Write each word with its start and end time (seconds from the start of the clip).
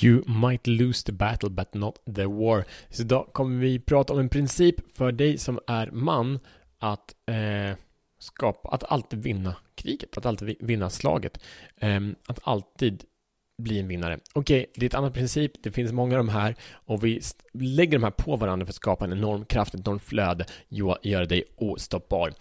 You 0.00 0.22
might 0.26 0.66
lose 0.66 1.04
the 1.04 1.12
battle 1.12 1.50
but 1.50 1.74
not 1.74 1.98
the 2.14 2.26
war. 2.26 2.64
Så 2.90 3.02
idag 3.02 3.28
kommer 3.32 3.60
vi 3.60 3.78
prata 3.78 4.12
om 4.12 4.18
en 4.18 4.28
princip 4.28 4.96
för 4.96 5.12
dig 5.12 5.38
som 5.38 5.60
är 5.66 5.90
man 5.90 6.38
att 6.78 7.14
eh, 7.26 7.76
skapa, 8.18 8.68
att 8.68 8.84
alltid 8.84 9.22
vinna 9.22 9.56
kriget, 9.74 10.16
att 10.16 10.26
alltid 10.26 10.56
vinna 10.60 10.90
slaget. 10.90 11.38
Eh, 11.76 12.00
att 12.26 12.38
alltid 12.42 13.04
bli 13.62 13.78
en 13.78 13.88
vinnare. 13.88 14.18
Okej, 14.32 14.60
okay, 14.60 14.72
det 14.74 14.84
är 14.84 14.88
ett 14.88 14.94
annat 14.94 15.14
princip, 15.14 15.52
det 15.62 15.70
finns 15.70 15.92
många 15.92 16.18
av 16.18 16.26
de 16.26 16.28
här 16.28 16.54
och 16.72 17.04
vi 17.04 17.20
lägger 17.52 17.98
de 17.98 18.04
här 18.04 18.10
på 18.10 18.36
varandra 18.36 18.66
för 18.66 18.70
att 18.70 18.76
skapa 18.76 19.04
en 19.04 19.12
enorm 19.12 19.44
kraft, 19.44 19.74
ett 19.74 19.80
enormt 19.80 20.02
flöde, 20.02 20.44
göra 21.02 21.24
dig 21.24 21.44
ostoppbar. 21.56 22.32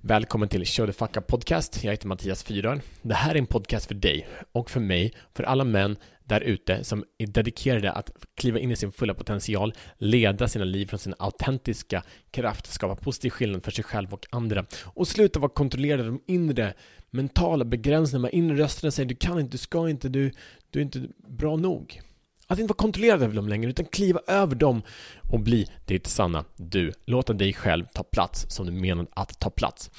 Välkommen 0.00 0.48
till 0.48 0.66
Show 0.66 0.86
the 0.86 0.92
Fuck 0.92 1.16
Up 1.16 1.26
Podcast, 1.26 1.84
jag 1.84 1.90
heter 1.90 2.08
Mattias 2.08 2.44
Fyrör. 2.44 2.80
Det 3.02 3.14
här 3.14 3.34
är 3.34 3.38
en 3.38 3.46
podcast 3.46 3.86
för 3.86 3.94
dig 3.94 4.28
och 4.52 4.70
för 4.70 4.80
mig, 4.80 5.14
för 5.34 5.44
alla 5.44 5.64
män 5.64 5.96
där 6.28 6.40
ute 6.40 6.84
som 6.84 7.04
är 7.18 7.26
dedikerade 7.26 7.92
att 7.92 8.10
kliva 8.34 8.58
in 8.58 8.70
i 8.70 8.76
sin 8.76 8.92
fulla 8.92 9.14
potential, 9.14 9.74
leda 9.98 10.48
sina 10.48 10.64
liv 10.64 10.86
från 10.86 10.98
sin 10.98 11.14
autentiska 11.18 12.02
kraft, 12.30 12.72
skapa 12.72 12.96
positiv 12.96 13.30
skillnad 13.30 13.64
för 13.64 13.70
sig 13.70 13.84
själv 13.84 14.14
och 14.14 14.26
andra 14.30 14.66
och 14.84 15.08
sluta 15.08 15.40
vara 15.40 15.52
kontrollerade 15.52 16.02
av 16.02 16.08
de 16.08 16.32
inre 16.32 16.74
mentala 17.10 17.64
begränsningarna, 17.64 18.30
inre 18.30 18.58
rösterna 18.58 18.90
säger 18.90 19.08
du 19.08 19.14
kan 19.14 19.40
inte, 19.40 19.52
du 19.52 19.58
ska 19.58 19.88
inte, 19.88 20.08
du, 20.08 20.32
du 20.70 20.78
är 20.78 20.82
inte 20.82 21.02
bra 21.28 21.56
nog. 21.56 22.00
Att 22.46 22.58
inte 22.58 22.70
vara 22.70 22.76
kontrollerad 22.76 23.22
över 23.22 23.34
dem 23.34 23.48
längre, 23.48 23.70
utan 23.70 23.84
kliva 23.84 24.20
över 24.26 24.54
dem 24.54 24.82
och 25.30 25.40
bli 25.40 25.66
ditt 25.84 26.06
sanna 26.06 26.44
du. 26.56 26.92
Låta 27.04 27.32
dig 27.32 27.52
själv 27.52 27.84
ta 27.94 28.02
plats 28.02 28.46
som 28.48 28.66
du 28.66 28.72
menar 28.72 29.06
att 29.14 29.40
ta 29.40 29.50
plats. 29.50 29.90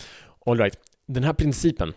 Alright, 0.46 0.80
den 1.06 1.24
här 1.24 1.34
principen 1.34 1.94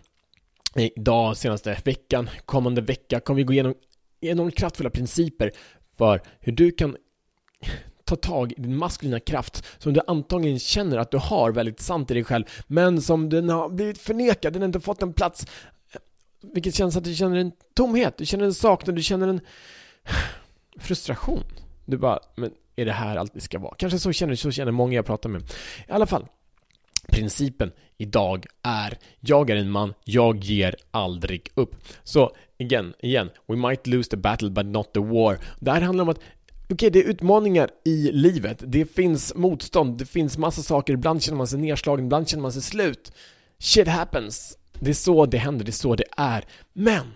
idag, 0.77 1.37
senaste 1.37 1.81
veckan, 1.84 2.31
kommande 2.45 2.81
vecka 2.81 3.20
kommer 3.20 3.37
vi 3.37 3.45
gå 3.45 3.53
igenom 3.53 3.75
enormt 4.20 4.56
kraftfulla 4.56 4.91
principer 4.91 5.52
för 5.97 6.23
hur 6.41 6.52
du 6.52 6.70
kan 6.70 6.97
ta 8.05 8.16
tag 8.16 8.52
i 8.52 8.55
din 8.61 8.77
maskulina 8.77 9.20
kraft 9.20 9.64
som 9.78 9.92
du 9.92 10.00
antagligen 10.06 10.58
känner 10.58 10.98
att 10.98 11.11
du 11.11 11.19
har 11.19 11.53
väldigt 11.53 11.81
sant 11.81 12.11
i 12.11 12.14
dig 12.14 12.25
själv 12.25 12.45
men 12.67 13.03
som 13.03 13.28
den 13.28 13.48
har 13.48 13.69
blivit 13.69 13.98
förnekad, 13.98 14.53
den 14.53 14.62
har 14.62 14.67
inte 14.67 14.80
fått 14.80 15.03
en 15.03 15.12
plats. 15.12 15.47
Vilket 16.41 16.75
känns 16.75 16.97
att 16.97 17.05
du 17.05 17.14
känner 17.14 17.36
en 17.36 17.53
tomhet, 17.75 18.17
du 18.17 18.27
känner 18.27 18.45
en 18.45 18.55
saknad, 18.55 18.97
du 18.97 19.03
känner 19.03 19.28
en 19.28 19.41
frustration. 20.78 21.42
Du 21.84 21.97
bara, 21.97 22.19
men 22.36 22.50
är 22.77 22.84
det 22.84 22.92
här 22.92 23.17
allt 23.17 23.34
det 23.34 23.41
ska 23.41 23.58
vara? 23.58 23.75
Kanske 23.78 23.98
så 23.98 24.12
känner, 24.12 24.34
så 24.34 24.50
känner 24.50 24.73
många 24.73 24.95
jag 24.95 25.06
pratar 25.06 25.28
med. 25.28 25.42
I 25.89 25.92
alla 25.92 26.06
fall 26.06 26.27
Principen 27.11 27.73
idag 27.97 28.47
är 28.62 28.98
Jag 29.20 29.50
är 29.50 29.56
en 29.56 29.70
man, 29.70 29.95
jag 30.05 30.45
ger 30.45 30.77
aldrig 30.91 31.50
upp. 31.55 31.77
Så 32.05 32.36
igen, 32.61 32.94
igen 33.00 33.30
We 33.47 33.56
might 33.56 33.86
lose 33.86 34.11
the 34.11 34.16
battle 34.16 34.50
but 34.50 34.66
not 34.66 34.92
the 34.92 35.00
war 35.00 35.39
Det 35.58 35.70
här 35.70 35.80
handlar 35.80 36.03
om 36.03 36.08
att 36.08 36.20
Okej, 36.72 36.89
okay, 36.89 36.91
det 36.91 37.08
är 37.08 37.11
utmaningar 37.11 37.70
i 37.84 38.12
livet. 38.12 38.62
Det 38.67 38.84
finns 38.84 39.34
motstånd, 39.34 39.98
det 39.98 40.06
finns 40.06 40.39
massa 40.39 40.62
saker. 40.62 40.92
Ibland 40.92 41.22
känner 41.22 41.39
man 41.39 41.47
sig 41.47 41.58
nedslagen, 41.58 42.05
ibland 42.05 42.28
känner 42.28 42.42
man 42.42 42.52
sig 42.52 42.62
slut. 42.62 43.12
Shit 43.58 43.89
happens. 43.89 44.58
Det 44.80 44.91
är 44.91 44.94
så 44.94 45.27
det 45.27 45.39
händer, 45.39 45.64
det 45.64 45.70
är 45.70 45.72
så 45.72 45.97
det 45.97 46.05
är. 46.17 46.44
Men! 46.72 47.14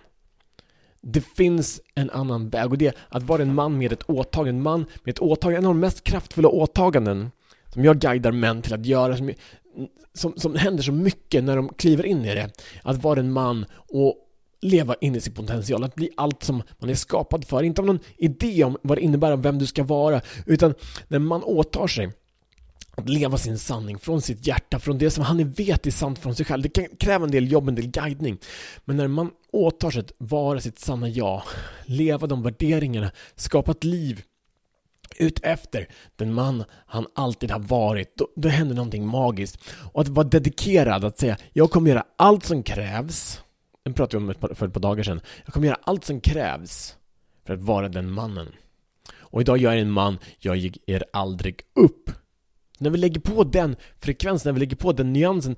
Det 1.01 1.21
finns 1.21 1.81
en 1.95 2.09
annan 2.09 2.49
väg 2.49 2.71
och 2.71 2.77
det 2.77 2.87
är 2.87 2.93
att 3.09 3.23
vara 3.23 3.41
en 3.41 3.53
man 3.53 3.77
med 3.77 3.93
ett 3.93 4.09
åtagande. 4.09 4.49
En 4.49 4.61
man 4.61 4.85
med 5.03 5.11
ett 5.11 5.19
åtagande, 5.19 5.57
en 5.57 5.65
av 5.65 5.73
de 5.73 5.79
mest 5.79 6.03
kraftfulla 6.03 6.49
åtaganden 6.49 7.31
som 7.73 7.85
jag 7.85 7.99
guidar 7.99 8.31
män 8.31 8.61
till 8.61 8.73
att 8.73 8.85
göra. 8.85 9.17
Som, 9.17 9.33
som, 10.13 10.33
som 10.37 10.55
händer 10.55 10.83
så 10.83 10.91
mycket 10.91 11.43
när 11.43 11.55
de 11.55 11.69
kliver 11.69 12.05
in 12.05 12.25
i 12.25 12.35
det. 12.35 12.49
Att 12.83 13.03
vara 13.03 13.19
en 13.19 13.31
man 13.31 13.65
och 13.75 14.24
leva 14.65 14.95
in 15.01 15.15
i 15.15 15.21
sin 15.21 15.33
potential, 15.33 15.83
att 15.83 15.95
bli 15.95 16.09
allt 16.17 16.43
som 16.43 16.63
man 16.79 16.89
är 16.89 16.95
skapad 16.95 17.47
för. 17.47 17.63
Inte 17.63 17.81
av 17.81 17.87
någon 17.87 17.99
idé 18.17 18.63
om 18.63 18.77
vad 18.81 18.97
det 18.97 19.01
innebär 19.01 19.31
och 19.31 19.45
vem 19.45 19.59
du 19.59 19.65
ska 19.67 19.83
vara, 19.83 20.21
utan 20.45 20.73
när 21.07 21.19
man 21.19 21.43
åtar 21.43 21.87
sig 21.87 22.11
att 22.97 23.09
leva 23.09 23.37
sin 23.37 23.57
sanning 23.57 23.99
från 23.99 24.21
sitt 24.21 24.47
hjärta, 24.47 24.79
från 24.79 24.97
det 24.97 25.11
som 25.11 25.23
han 25.23 25.49
vet 25.49 25.87
är 25.87 25.91
sant 25.91 26.19
från 26.19 26.35
sig 26.35 26.45
själv. 26.45 26.63
Det 26.63 26.69
kan 26.69 26.85
kräva 26.99 27.25
en 27.25 27.31
del 27.31 27.51
jobb, 27.51 27.69
en 27.69 27.75
del 27.75 27.87
guidning. 27.87 28.37
Men 28.85 28.97
när 28.97 29.07
man 29.07 29.31
åtar 29.51 29.91
sig 29.91 29.99
att 29.99 30.11
vara 30.17 30.59
sitt 30.59 30.79
sanna 30.79 31.09
jag, 31.09 31.41
leva 31.85 32.27
de 32.27 32.43
värderingarna, 32.43 33.11
skapa 33.35 33.71
ett 33.71 33.83
liv 33.83 34.21
utefter 35.17 35.87
den 36.15 36.33
man 36.33 36.63
han 36.85 37.07
alltid 37.15 37.51
har 37.51 37.59
varit, 37.59 38.17
då, 38.17 38.27
då 38.35 38.49
händer 38.49 38.75
någonting 38.75 39.07
magiskt. 39.07 39.59
Och 39.93 40.01
att 40.01 40.07
vara 40.07 40.27
dedikerad, 40.27 41.05
att 41.05 41.19
säga 41.19 41.37
jag 41.53 41.71
kommer 41.71 41.89
göra 41.89 42.05
allt 42.17 42.45
som 42.45 42.63
krävs 42.63 43.41
den 43.85 43.93
pratade 43.93 44.25
vi 44.25 44.33
om 44.33 44.55
för 44.55 44.67
ett 44.67 44.73
par 44.73 44.81
dagar 44.81 45.03
sedan. 45.03 45.21
Jag 45.45 45.53
kommer 45.53 45.67
göra 45.67 45.79
allt 45.83 46.05
som 46.05 46.21
krävs 46.21 46.95
för 47.45 47.53
att 47.53 47.61
vara 47.61 47.89
den 47.89 48.11
mannen. 48.11 48.47
Och 49.13 49.41
idag 49.41 49.57
jag 49.57 49.73
är 49.73 49.77
en 49.77 49.91
man, 49.91 50.17
jag 50.39 50.57
ger 50.57 51.03
aldrig 51.13 51.61
upp. 51.73 52.11
När 52.77 52.89
vi 52.89 52.97
lägger 52.97 53.21
på 53.21 53.43
den 53.43 53.75
frekvensen, 54.01 54.49
när 54.49 54.53
vi 54.53 54.59
lägger 54.59 54.75
på 54.75 54.93
den 54.93 55.13
nyansen, 55.13 55.55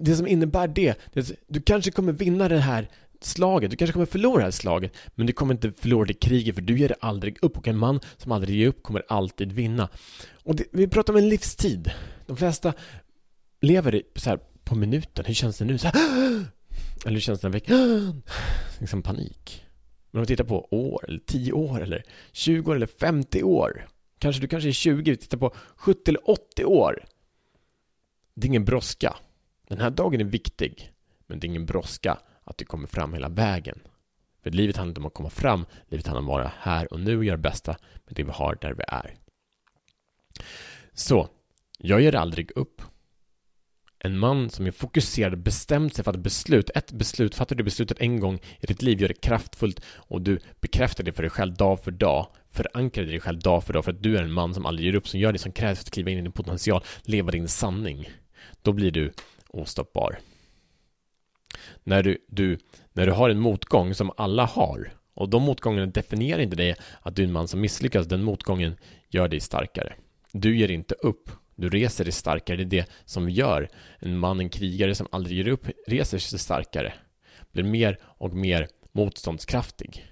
det 0.00 0.16
som 0.16 0.26
innebär 0.26 0.68
det, 0.68 0.98
det 1.12 1.20
att 1.20 1.32
du 1.46 1.60
kanske 1.60 1.90
kommer 1.90 2.12
vinna 2.12 2.48
det 2.48 2.58
här 2.58 2.88
slaget, 3.20 3.70
du 3.70 3.76
kanske 3.76 3.92
kommer 3.92 4.06
förlora 4.06 4.38
det 4.38 4.44
här 4.44 4.50
slaget, 4.50 4.92
men 5.14 5.26
du 5.26 5.32
kommer 5.32 5.54
inte 5.54 5.72
förlora 5.72 6.06
det 6.06 6.14
kriget 6.14 6.54
för 6.54 6.62
du 6.62 6.78
ger 6.78 6.94
aldrig 7.00 7.38
upp 7.42 7.58
och 7.58 7.68
en 7.68 7.78
man 7.78 8.00
som 8.16 8.32
aldrig 8.32 8.56
ger 8.56 8.68
upp 8.68 8.82
kommer 8.82 9.02
alltid 9.08 9.52
vinna. 9.52 9.88
Och 10.44 10.56
det, 10.56 10.64
vi 10.72 10.88
pratar 10.88 11.12
om 11.12 11.18
en 11.18 11.28
livstid. 11.28 11.92
De 12.26 12.36
flesta 12.36 12.72
lever 13.60 14.02
så 14.14 14.30
här 14.30 14.38
på 14.64 14.74
minuten, 14.74 15.24
hur 15.24 15.34
känns 15.34 15.58
det 15.58 15.64
nu? 15.64 15.78
Så 15.78 15.88
här, 15.88 15.94
eller 17.04 17.14
hur 17.14 17.20
känns 17.20 17.44
liksom 18.80 19.02
panik. 19.02 19.64
Men 20.10 20.18
om 20.18 20.22
vi 20.22 20.26
tittar 20.26 20.44
på 20.44 20.68
år, 20.70 21.04
eller 21.08 21.18
10 21.18 21.52
år, 21.52 21.80
eller 21.80 22.02
20 22.32 22.70
år, 22.70 22.76
eller 22.76 22.86
50 22.86 23.42
år. 23.42 23.88
Kanske 24.18 24.42
du 24.42 24.48
kanske 24.48 24.68
är 24.68 24.72
20, 24.72 25.10
vi 25.10 25.16
tittar 25.16 25.38
på 25.38 25.54
70 25.76 26.10
eller 26.10 26.30
80 26.30 26.64
år. 26.64 27.04
Det 28.34 28.44
är 28.44 28.48
ingen 28.48 28.64
brådska. 28.64 29.16
Den 29.68 29.80
här 29.80 29.90
dagen 29.90 30.20
är 30.20 30.24
viktig, 30.24 30.92
men 31.26 31.40
det 31.40 31.46
är 31.46 31.48
ingen 31.48 31.66
brådska 31.66 32.18
att 32.44 32.58
du 32.58 32.64
kommer 32.64 32.86
fram 32.86 33.14
hela 33.14 33.28
vägen. 33.28 33.78
För 34.42 34.50
livet 34.50 34.76
handlar 34.76 34.90
inte 34.90 35.00
om 35.00 35.06
att 35.06 35.14
komma 35.14 35.30
fram, 35.30 35.66
livet 35.88 36.06
handlar 36.06 36.20
om 36.20 36.28
att 36.28 36.32
vara 36.32 36.52
här 36.58 36.92
och 36.92 37.00
nu 37.00 37.16
och 37.16 37.24
göra 37.24 37.36
det 37.36 37.42
bästa 37.42 37.76
med 38.06 38.16
det 38.16 38.22
vi 38.22 38.30
har 38.30 38.58
där 38.60 38.74
vi 38.74 38.84
är. 38.88 39.14
Så, 40.92 41.28
jag 41.78 42.00
ger 42.00 42.14
aldrig 42.14 42.50
upp. 42.56 42.82
En 44.00 44.18
man 44.18 44.50
som 44.50 44.66
är 44.66 44.70
fokuserad, 44.70 45.38
bestämt 45.38 45.94
sig 45.94 46.04
för 46.04 46.10
att 46.10 46.18
beslut, 46.18 46.70
ett 46.74 46.92
beslut, 46.92 47.34
fattar 47.34 47.56
du 47.56 47.64
beslutet 47.64 48.00
en 48.00 48.20
gång 48.20 48.40
i 48.60 48.66
ditt 48.66 48.82
liv, 48.82 49.00
gör 49.00 49.08
det 49.08 49.20
kraftfullt 49.20 49.80
och 49.96 50.22
du 50.22 50.38
bekräftar 50.60 51.04
det 51.04 51.12
för 51.12 51.22
dig 51.22 51.30
själv 51.30 51.54
dag 51.54 51.84
för 51.84 51.90
dag, 51.90 52.26
förankrar 52.50 53.04
dig 53.04 53.20
själv 53.20 53.38
dag 53.38 53.64
för 53.64 53.72
dag 53.72 53.84
för 53.84 53.92
att 53.92 54.02
du 54.02 54.16
är 54.16 54.22
en 54.22 54.32
man 54.32 54.54
som 54.54 54.66
aldrig 54.66 54.86
ger 54.86 54.94
upp, 54.94 55.08
som 55.08 55.20
gör 55.20 55.32
det 55.32 55.38
som 55.38 55.52
krävs 55.52 55.78
för 55.78 55.84
att 55.84 55.90
kliva 55.90 56.10
in 56.10 56.18
i 56.18 56.22
din 56.22 56.32
potential, 56.32 56.84
leva 57.02 57.30
din 57.30 57.48
sanning. 57.48 58.10
Då 58.62 58.72
blir 58.72 58.90
du 58.90 59.12
ostoppbar. 59.48 60.18
När 61.84 62.02
du, 62.02 62.18
du, 62.28 62.58
när 62.92 63.06
du 63.06 63.12
har 63.12 63.30
en 63.30 63.40
motgång 63.40 63.94
som 63.94 64.12
alla 64.16 64.44
har, 64.44 64.92
och 65.14 65.28
de 65.28 65.42
motgångarna 65.42 65.86
definierar 65.86 66.40
inte 66.40 66.56
dig 66.56 66.76
att 67.02 67.16
du 67.16 67.22
är 67.22 67.26
en 67.26 67.32
man 67.32 67.48
som 67.48 67.60
misslyckas, 67.60 68.06
den 68.06 68.22
motgången 68.22 68.76
gör 69.08 69.28
dig 69.28 69.40
starkare. 69.40 69.94
Du 70.32 70.58
ger 70.58 70.70
inte 70.70 70.94
upp 70.94 71.30
du 71.58 71.68
reser 71.68 72.04
dig 72.04 72.12
starkare, 72.12 72.56
det 72.56 72.62
är 72.62 72.82
det 72.82 72.90
som 73.04 73.30
gör 73.30 73.68
en 73.98 74.18
man, 74.18 74.40
en 74.40 74.48
krigare 74.48 74.94
som 74.94 75.06
aldrig 75.10 75.36
ger 75.36 75.48
upp, 75.48 75.66
reser 75.86 76.18
sig 76.18 76.38
starkare. 76.38 76.92
Blir 77.52 77.64
mer 77.64 77.98
och 78.02 78.34
mer 78.34 78.68
motståndskraftig. 78.92 80.06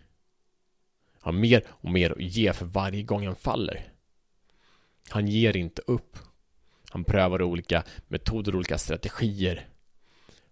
Har 1.20 1.32
mer 1.32 1.62
och 1.68 1.90
mer 1.90 2.10
att 2.10 2.20
ge 2.20 2.52
för 2.52 2.66
varje 2.66 3.02
gång 3.02 3.26
han 3.26 3.36
faller. 3.36 3.92
Han 5.08 5.28
ger 5.28 5.56
inte 5.56 5.82
upp. 5.86 6.18
Han 6.90 7.04
prövar 7.04 7.42
olika 7.42 7.84
metoder 8.08 8.52
och 8.52 8.58
olika 8.58 8.78
strategier 8.78 9.68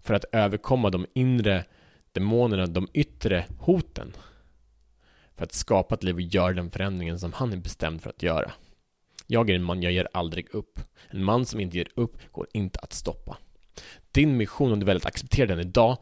för 0.00 0.14
att 0.14 0.24
överkomma 0.32 0.90
de 0.90 1.06
inre 1.14 1.64
demonerna, 2.12 2.66
de 2.66 2.88
yttre 2.92 3.44
hoten. 3.58 4.12
För 5.36 5.44
att 5.44 5.52
skapa 5.54 5.94
ett 5.94 6.02
liv 6.02 6.14
och 6.14 6.20
göra 6.20 6.52
den 6.52 6.70
förändringen 6.70 7.18
som 7.18 7.32
han 7.32 7.52
är 7.52 7.56
bestämd 7.56 8.02
för 8.02 8.10
att 8.10 8.22
göra. 8.22 8.52
Jag 9.26 9.50
är 9.50 9.54
en 9.54 9.64
man, 9.64 9.82
jag 9.82 9.92
ger 9.92 10.08
aldrig 10.12 10.54
upp. 10.54 10.80
En 11.10 11.24
man 11.24 11.46
som 11.46 11.60
inte 11.60 11.76
ger 11.76 11.88
upp 11.94 12.16
går 12.32 12.46
inte 12.52 12.78
att 12.78 12.92
stoppa. 12.92 13.38
Din 14.12 14.36
mission, 14.36 14.72
om 14.72 14.80
du 14.80 14.86
väljer 14.86 15.00
att 15.00 15.06
acceptera 15.06 15.46
den 15.46 15.60
idag, 15.60 15.98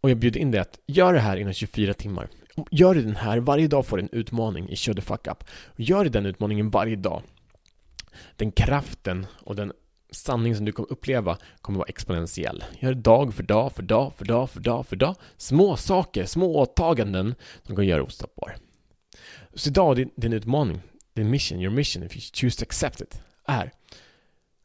och 0.00 0.10
jag 0.10 0.18
bjuder 0.18 0.40
in 0.40 0.50
dig 0.50 0.60
att 0.60 0.78
göra 0.86 1.12
det 1.12 1.20
här 1.20 1.36
inom 1.36 1.52
24 1.52 1.94
timmar. 1.94 2.28
Gör 2.70 2.94
du 2.94 3.02
den 3.02 3.16
här, 3.16 3.38
varje 3.38 3.68
dag 3.68 3.86
får 3.86 3.96
du 3.96 4.02
en 4.02 4.08
utmaning 4.12 4.68
i 4.68 4.76
Show 4.76 4.94
the 4.94 5.00
fuck 5.00 5.26
up. 5.26 5.44
Gör 5.76 6.04
du 6.04 6.10
den 6.10 6.26
utmaningen 6.26 6.70
varje 6.70 6.96
dag. 6.96 7.22
Den 8.36 8.52
kraften 8.52 9.26
och 9.44 9.56
den 9.56 9.72
sanning 10.10 10.56
som 10.56 10.64
du 10.64 10.72
kommer 10.72 10.92
uppleva 10.92 11.38
kommer 11.60 11.78
vara 11.78 11.88
exponentiell. 11.88 12.64
Gör 12.78 12.94
det 12.94 13.00
dag 13.00 13.34
för 13.34 13.42
dag, 13.42 13.72
för 13.72 13.82
dag, 13.82 14.12
för 14.16 14.24
dag, 14.24 14.50
för 14.50 14.60
dag, 14.60 14.86
för 14.86 14.96
dag. 14.96 15.14
Små 15.36 15.76
saker, 15.76 16.24
små 16.24 16.56
åtaganden 16.56 17.34
som 17.62 17.76
kommer 17.76 17.88
göra 17.88 18.02
ostoppbar. 18.02 18.56
Så 19.54 19.68
idag, 19.68 19.96
din, 19.96 20.10
din 20.16 20.32
utmaning, 20.32 20.80
din 21.18 21.30
mission, 21.30 21.60
your 21.60 21.72
mission, 21.72 22.02
if 22.02 22.16
you 22.16 22.22
choose 22.32 22.58
to 22.58 22.62
accept 22.62 23.00
it, 23.00 23.22
är 23.44 23.72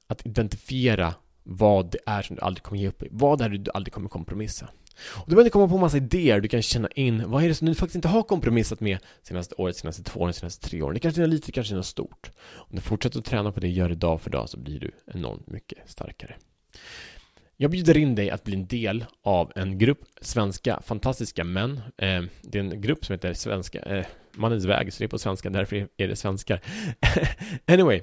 att 0.07 0.25
identifiera 0.25 1.13
vad 1.43 1.91
det 1.91 1.99
är 2.05 2.21
som 2.21 2.35
du 2.35 2.41
aldrig 2.41 2.63
kommer 2.63 2.81
ge 2.81 2.87
upp 2.87 3.03
i. 3.03 3.07
Vad 3.11 3.41
är 3.41 3.49
det 3.49 3.57
du 3.57 3.71
aldrig 3.73 3.93
kommer 3.93 4.09
kompromissa? 4.09 4.69
Och 4.95 5.25
du 5.25 5.29
behöver 5.29 5.41
inte 5.41 5.53
komma 5.53 5.67
på 5.67 5.77
massa 5.77 5.97
idéer 5.97 6.41
du 6.41 6.47
kan 6.47 6.61
känna 6.61 6.87
in. 6.87 7.23
Vad 7.31 7.43
är 7.43 7.47
det 7.47 7.55
som 7.55 7.67
du 7.67 7.75
faktiskt 7.75 7.95
inte 7.95 8.07
har 8.07 8.23
kompromissat 8.23 8.79
med 8.79 8.97
senaste 9.23 9.55
året, 9.55 9.77
senaste 9.77 10.03
två 10.03 10.19
åren, 10.19 10.33
senaste 10.33 10.69
tre 10.69 10.81
åren? 10.81 10.93
Det 10.93 10.99
kanske 10.99 11.23
är 11.23 11.27
lite, 11.27 11.45
det 11.45 11.51
kanske 11.51 11.73
är 11.73 11.75
något 11.75 11.85
stort. 11.85 12.31
Om 12.53 12.75
du 12.75 12.81
fortsätter 12.81 13.19
att 13.19 13.25
träna 13.25 13.51
på 13.51 13.59
det, 13.59 13.69
gör 13.69 13.89
det 13.89 13.95
dag 13.95 14.21
för 14.21 14.29
dag, 14.29 14.49
så 14.49 14.57
blir 14.57 14.79
du 14.79 14.91
enormt 15.13 15.47
mycket 15.47 15.77
starkare. 15.85 16.35
Jag 17.57 17.71
bjuder 17.71 17.97
in 17.97 18.15
dig 18.15 18.29
att 18.29 18.43
bli 18.43 18.55
en 18.55 18.67
del 18.67 19.05
av 19.23 19.51
en 19.55 19.77
grupp 19.77 19.99
svenska 20.21 20.81
fantastiska 20.81 21.43
män. 21.43 21.81
Eh, 21.97 22.23
det 22.41 22.57
är 22.57 22.63
en 22.63 22.81
grupp 22.81 23.05
som 23.05 23.13
heter 23.13 23.33
Svenska, 23.33 23.79
eh, 23.79 24.05
Mannens 24.35 24.65
väg, 24.65 24.93
så 24.93 24.99
det 24.99 25.05
är 25.05 25.07
på 25.07 25.19
svenska, 25.19 25.49
därför 25.49 25.87
är 25.97 26.07
det 26.07 26.15
svenskar. 26.15 26.61
anyway, 27.65 28.01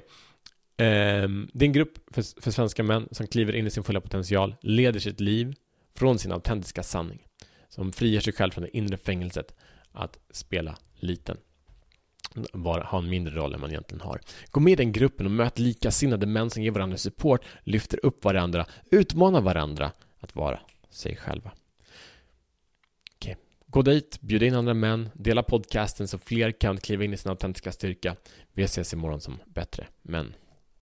um, 0.77 1.49
det 1.53 1.65
är 1.65 1.67
en 1.67 1.73
grupp 1.73 1.97
för, 2.11 2.41
för 2.41 2.51
svenska 2.51 2.83
män 2.83 3.07
som 3.11 3.27
kliver 3.27 3.55
in 3.55 3.67
i 3.67 3.69
sin 3.69 3.83
fulla 3.83 4.01
potential, 4.01 4.55
leder 4.61 4.99
sitt 4.99 5.19
liv 5.19 5.53
från 5.95 6.19
sin 6.19 6.31
autentiska 6.31 6.83
sanning, 6.83 7.19
som 7.69 7.91
frigör 7.91 8.21
sig 8.21 8.33
själv 8.33 8.51
från 8.51 8.63
det 8.63 8.77
inre 8.77 8.97
fängelset 8.97 9.55
att 9.91 10.17
spela 10.31 10.77
liten 10.99 11.37
bara 12.53 12.83
ha 12.83 12.97
en 12.97 13.09
mindre 13.09 13.35
roll 13.35 13.53
än 13.53 13.61
man 13.61 13.69
egentligen 13.69 14.01
har. 14.01 14.21
Gå 14.51 14.59
med 14.59 14.73
i 14.73 14.75
den 14.75 14.91
gruppen 14.91 15.25
och 15.25 15.31
möt 15.31 15.59
likasinnade 15.59 16.25
män 16.25 16.49
som 16.49 16.63
ger 16.63 16.71
varandra 16.71 16.97
support, 16.97 17.45
lyfter 17.63 18.05
upp 18.05 18.23
varandra, 18.23 18.65
utmanar 18.91 19.41
varandra 19.41 19.91
att 20.19 20.35
vara 20.35 20.59
sig 20.89 21.15
själva. 21.15 21.51
Gå 23.71 23.81
dit, 23.81 24.21
bjud 24.21 24.43
in 24.43 24.55
andra 24.55 24.73
män, 24.73 25.09
dela 25.13 25.43
podcasten 25.43 26.07
så 26.07 26.17
fler 26.17 26.51
kan 26.51 26.77
kliva 26.77 27.03
in 27.03 27.13
i 27.13 27.17
sin 27.17 27.31
autentiska 27.31 27.71
styrka. 27.71 28.15
Vi 28.53 28.63
ses 28.63 28.93
imorgon 28.93 29.21
som 29.21 29.37
bättre 29.45 29.87
män. 30.01 30.33